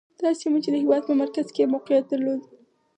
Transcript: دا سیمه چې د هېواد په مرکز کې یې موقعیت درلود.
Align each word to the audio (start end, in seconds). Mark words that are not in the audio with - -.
دا 0.21 0.29
سیمه 0.39 0.59
چې 0.63 0.69
د 0.71 0.75
هېواد 0.83 1.03
په 1.05 1.13
مرکز 1.21 1.47
کې 1.55 1.61
یې 1.63 1.71
موقعیت 1.73 2.05
درلود. 2.09 2.41